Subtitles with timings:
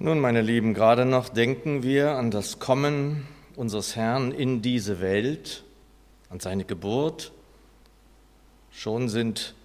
[0.00, 5.64] Nun, meine Lieben, gerade noch denken wir an das Kommen unseres Herrn in diese Welt,
[6.30, 7.32] an seine Geburt.
[8.70, 9.56] Schon sind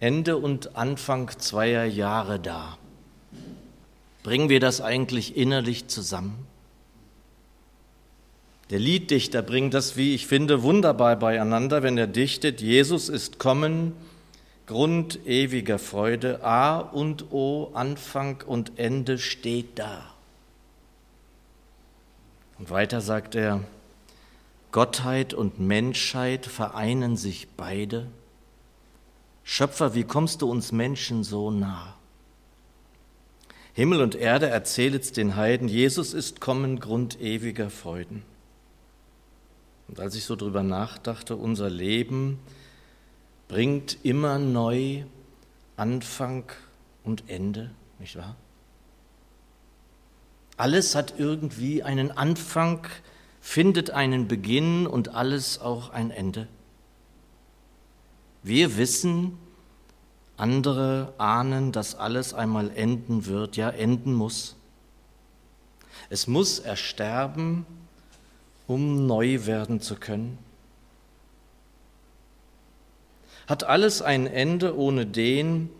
[0.00, 2.78] Ende und Anfang zweier Jahre da.
[4.22, 6.46] Bringen wir das eigentlich innerlich zusammen?
[8.70, 13.92] Der Lieddichter bringt das, wie ich finde, wunderbar beieinander, wenn er dichtet, Jesus ist kommen,
[14.68, 20.14] Grund ewiger Freude, A und O, Anfang und Ende steht da.
[22.58, 23.64] Und weiter sagt er,
[24.70, 28.08] Gottheit und Menschheit vereinen sich beide.
[29.42, 31.94] Schöpfer, wie kommst du uns Menschen so nah?
[33.72, 38.22] Himmel und Erde erzählet's den Heiden, Jesus ist kommen, Grund ewiger Freuden.
[39.88, 42.38] Und als ich so drüber nachdachte, unser Leben,
[43.48, 45.04] bringt immer neu
[45.76, 46.44] Anfang
[47.04, 48.36] und Ende, nicht wahr?
[50.56, 52.86] Alles hat irgendwie einen Anfang,
[53.40, 56.48] findet einen Beginn und alles auch ein Ende.
[58.42, 59.38] Wir wissen,
[60.36, 64.56] andere ahnen, dass alles einmal enden wird, ja enden muss.
[66.10, 67.66] Es muss ersterben,
[68.66, 70.38] um neu werden zu können.
[73.48, 75.70] Hat alles ein Ende ohne den,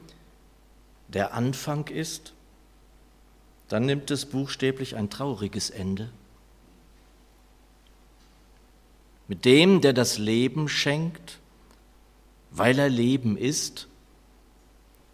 [1.08, 2.33] der Anfang ist?
[3.69, 6.08] Dann nimmt es buchstäblich ein trauriges Ende.
[9.28, 11.38] Mit dem, der das Leben schenkt,
[12.50, 13.86] weil er Leben ist,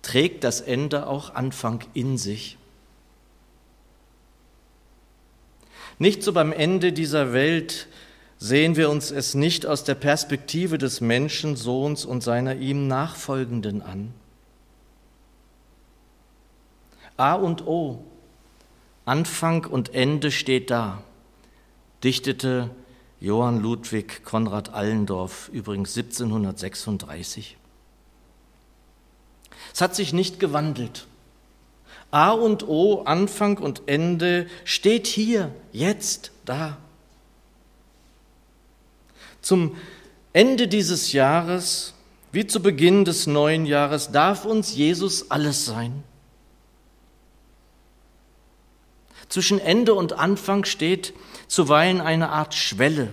[0.03, 2.57] trägt das Ende auch Anfang in sich.
[5.99, 7.89] Nicht so beim Ende dieser Welt,
[8.39, 14.13] sehen wir uns es nicht aus der Perspektive des Menschensohns und seiner ihm Nachfolgenden an.
[17.17, 18.05] A und O,
[19.05, 21.03] Anfang und Ende steht da,
[22.03, 22.71] dichtete
[23.21, 27.57] Johann Ludwig Konrad Allendorf, übrigens 1736.
[29.73, 31.07] Es hat sich nicht gewandelt.
[32.11, 36.79] A und O, Anfang und Ende, steht hier, jetzt, da.
[39.45, 39.77] Zum
[40.33, 41.93] Ende dieses Jahres,
[42.33, 46.03] wie zu Beginn des neuen Jahres, darf uns Jesus alles sein.
[49.29, 51.13] Zwischen Ende und Anfang steht
[51.47, 53.13] zuweilen eine Art Schwelle,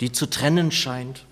[0.00, 1.26] die zu trennen scheint.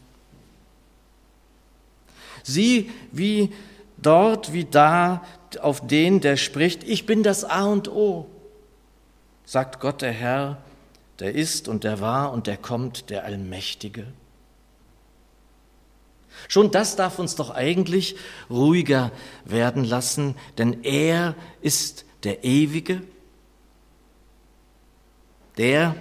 [2.42, 3.52] Sieh, wie
[3.96, 5.24] dort, wie da,
[5.60, 8.26] auf den, der spricht, ich bin das A und O,
[9.44, 10.58] sagt Gott der Herr,
[11.20, 14.06] der ist und der war und der kommt, der Allmächtige.
[16.46, 18.16] Schon das darf uns doch eigentlich
[18.48, 19.10] ruhiger
[19.44, 23.02] werden lassen, denn er ist der Ewige,
[25.56, 25.96] der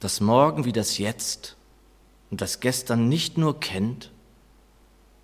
[0.00, 1.56] das Morgen wie das Jetzt
[2.30, 4.10] und das Gestern nicht nur kennt,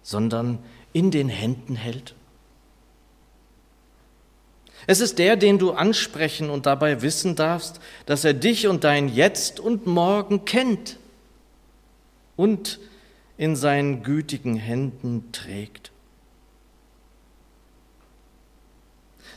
[0.03, 0.59] sondern
[0.93, 2.15] in den Händen hält.
[4.87, 9.09] Es ist der, den du ansprechen und dabei wissen darfst, dass er dich und dein
[9.09, 10.99] Jetzt und Morgen kennt
[12.37, 12.81] und
[13.37, 15.93] in seinen gütigen Händen trägt.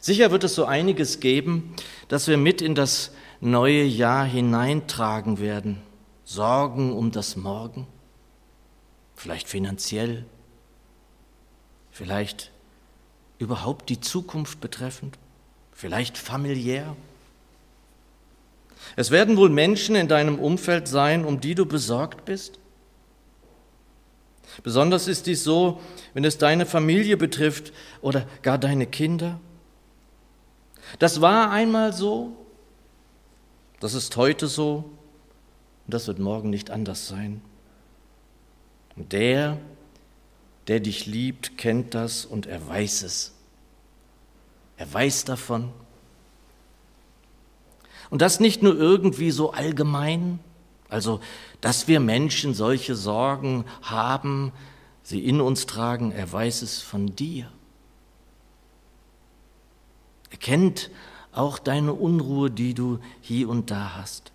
[0.02, 1.76] Sicher wird es so einiges geben,
[2.08, 5.82] das wir mit in das neue Jahr hineintragen werden.
[6.24, 7.88] Sorgen um das Morgen,
[9.16, 10.26] vielleicht finanziell,
[11.92, 12.52] vielleicht
[13.38, 15.18] überhaupt die Zukunft betreffend
[15.76, 16.96] vielleicht familiär.
[18.96, 22.60] Es werden wohl Menschen in deinem Umfeld sein, um die du besorgt bist.
[24.64, 25.82] Besonders ist dies so,
[26.14, 29.40] wenn es deine Familie betrifft oder gar deine Kinder.
[30.98, 32.32] Das war einmal so,
[33.82, 34.86] das ist heute so
[35.86, 37.42] und das wird morgen nicht anders sein.
[38.96, 39.58] Und der,
[40.70, 43.35] der dich liebt, kennt das und er weiß es.
[44.78, 45.72] Er weiß davon.
[48.10, 50.40] Und das nicht nur irgendwie so allgemein,
[50.90, 51.20] also
[51.62, 54.52] dass wir Menschen solche Sorgen haben,
[55.04, 57.50] sie in uns tragen, er weiß es von dir.
[60.30, 60.92] Er kennt
[61.32, 64.32] auch deine Unruhe, die du hier und da hast.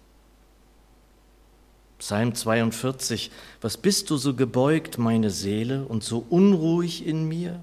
[1.99, 7.61] Psalm 42, was bist du so gebeugt, meine Seele, und so unruhig in mir?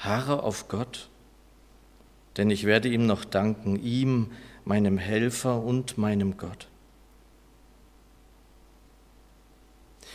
[0.00, 1.08] Harre auf Gott,
[2.36, 4.32] denn ich werde ihm noch danken, ihm,
[4.64, 6.68] meinem Helfer und meinem Gott.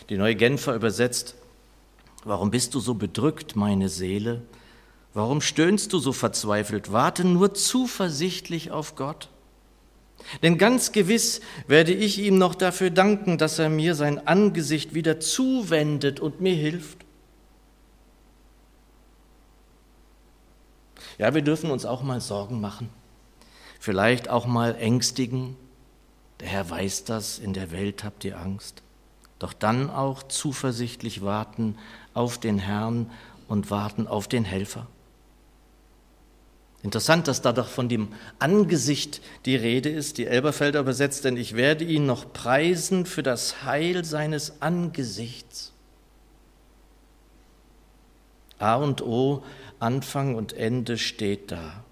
[0.10, 1.36] Die neue Genfer übersetzt,
[2.24, 4.42] warum bist du so bedrückt, meine Seele?
[5.14, 6.92] Warum stöhnst du so verzweifelt?
[6.92, 9.30] Warte nur zuversichtlich auf Gott.
[10.42, 15.20] Denn ganz gewiss werde ich ihm noch dafür danken, dass er mir sein Angesicht wieder
[15.20, 17.05] zuwendet und mir hilft.
[21.18, 22.90] Ja, wir dürfen uns auch mal Sorgen machen,
[23.80, 25.56] vielleicht auch mal ängstigen.
[26.42, 28.84] Der Herr weiß das, in der Welt habt ihr Angst.
[29.40, 31.78] Doch dann auch zuversichtlich warten
[32.14, 33.10] auf den Herrn
[33.48, 34.88] und warten auf den Helfer.
[36.84, 41.56] Interessant, dass da doch von dem Angesicht die Rede ist, die Elberfelder übersetzt, denn ich
[41.56, 45.74] werde ihn noch preisen für das Heil seines Angesichts.
[48.60, 49.44] A und O,
[49.86, 51.84] Anfang und Ende steht da.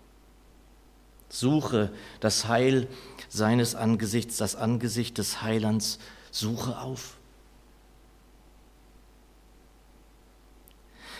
[1.29, 2.87] Suche das Heil
[3.29, 5.99] seines Angesichts, das Angesicht des Heilands,
[6.31, 7.17] suche auf.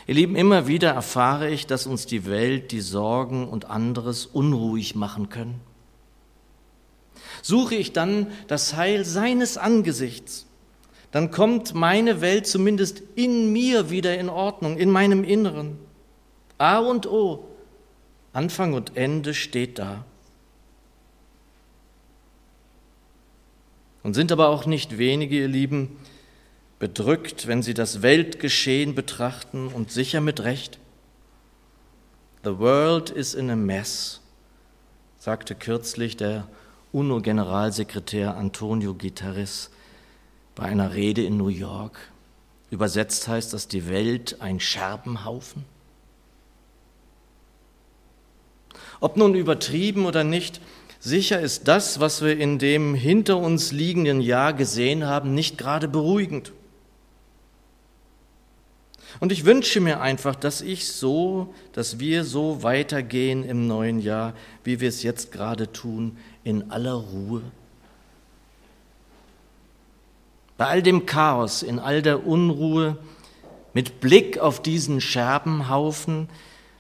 [0.07, 4.95] Ihr Lieben, immer wieder erfahre ich, dass uns die Welt, die Sorgen und anderes unruhig
[4.95, 5.61] machen können.
[7.43, 10.47] Suche ich dann das Heil seines Angesichts,
[11.11, 15.77] dann kommt meine Welt zumindest in mir wieder in Ordnung, in meinem Inneren.
[16.63, 17.44] A und O,
[18.31, 20.06] Anfang und Ende steht da.
[24.01, 25.98] Und sind aber auch nicht wenige, ihr Lieben,
[26.80, 30.80] bedrückt, wenn sie das Weltgeschehen betrachten und sicher mit Recht.
[32.45, 34.21] The world is in a mess,
[35.19, 36.48] sagte kürzlich der
[36.94, 39.69] UNO-Generalsekretär Antonio Guterres
[40.56, 42.09] bei einer Rede in New York.
[42.71, 45.72] Übersetzt heißt das die Welt ein Scherbenhaufen.
[49.03, 50.61] Ob nun übertrieben oder nicht,
[51.01, 55.89] sicher ist das, was wir in dem hinter uns liegenden Jahr gesehen haben, nicht gerade
[55.89, 56.53] beruhigend.
[59.19, 64.35] Und ich wünsche mir einfach, dass ich so, dass wir so weitergehen im neuen Jahr,
[64.63, 66.15] wie wir es jetzt gerade tun,
[66.45, 67.41] in aller Ruhe.
[70.56, 72.95] Bei all dem Chaos, in all der Unruhe,
[73.73, 76.29] mit Blick auf diesen Scherbenhaufen,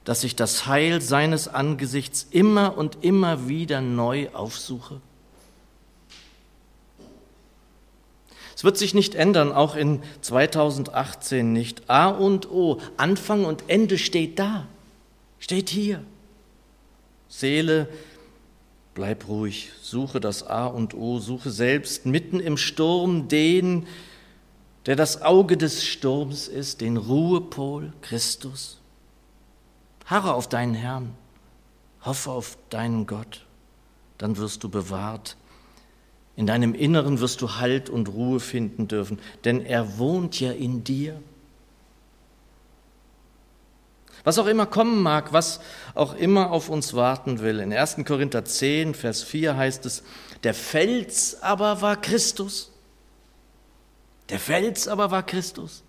[0.05, 4.99] dass ich das Heil seines Angesichts immer und immer wieder neu aufsuche.
[8.55, 11.89] Es wird sich nicht ändern, auch in 2018 nicht.
[11.89, 14.67] A und O, Anfang und Ende steht da,
[15.39, 16.03] steht hier.
[17.27, 17.89] Seele,
[18.93, 23.87] bleib ruhig, suche das A und O, suche selbst mitten im Sturm den,
[24.85, 28.79] der das Auge des Sturms ist, den Ruhepol Christus.
[30.05, 31.15] Harre auf deinen Herrn,
[32.01, 33.45] hoffe auf deinen Gott,
[34.17, 35.37] dann wirst du bewahrt
[36.35, 40.83] in deinem Inneren wirst du Halt und Ruhe finden dürfen, denn er wohnt ja in
[40.83, 41.21] dir.
[44.23, 45.59] Was auch immer kommen mag, was
[45.95, 47.59] auch immer auf uns warten will.
[47.59, 47.97] In 1.
[48.05, 50.03] Korinther 10, Vers 4 heißt es,
[50.43, 52.71] der Fels aber war Christus.
[54.29, 55.83] Der Fels aber war Christus.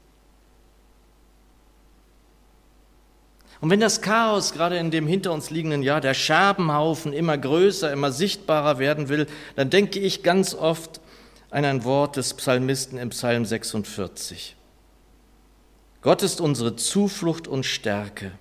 [3.61, 7.93] Und wenn das Chaos gerade in dem hinter uns liegenden Jahr, der Scherbenhaufen immer größer,
[7.93, 11.01] immer sichtbarer werden will, dann denke ich ganz oft
[11.51, 14.57] an ein Wort des Psalmisten im Psalm 46.
[16.03, 18.33] Gott ist unsere Zuflucht und Stärke,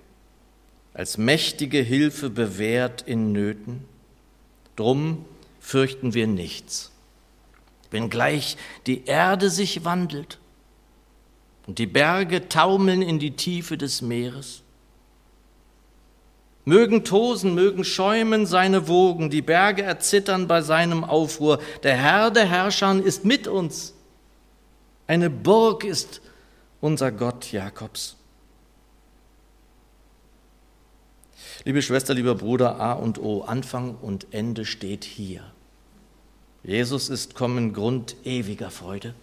[0.92, 3.84] als mächtige Hilfe bewährt in Nöten.
[4.76, 5.24] Drum
[5.60, 6.90] fürchten wir nichts.
[7.92, 8.56] Wenngleich
[8.88, 10.40] die Erde sich wandelt
[11.68, 14.63] und die Berge taumeln in die Tiefe des Meeres,
[16.64, 21.60] Mögen tosen, mögen schäumen seine Wogen, die Berge erzittern bei seinem Aufruhr.
[21.82, 23.92] Der Herr der Herrscher ist mit uns.
[25.06, 26.22] Eine Burg ist
[26.80, 28.16] unser Gott Jakobs.
[31.64, 35.42] Liebe Schwester, lieber Bruder, A und O, Anfang und Ende steht hier.
[36.62, 39.14] Jesus ist kommen Grund ewiger Freude.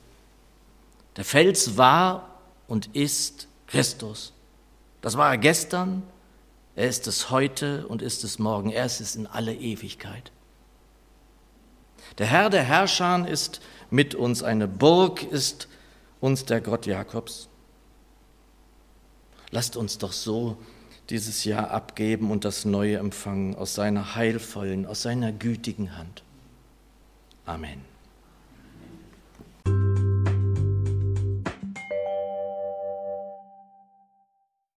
[1.17, 4.33] Der Fels war und ist Christus.
[5.01, 6.03] Das war er gestern,
[6.75, 8.71] er ist es heute und ist es morgen.
[8.71, 10.31] Er ist es in alle Ewigkeit.
[12.17, 14.43] Der Herr der Herrscher ist mit uns.
[14.43, 15.67] Eine Burg ist
[16.19, 17.49] uns der Gott Jakobs.
[19.51, 20.57] Lasst uns doch so
[21.09, 26.23] dieses Jahr abgeben und das Neue empfangen aus seiner heilvollen, aus seiner gütigen Hand.
[27.45, 27.90] Amen.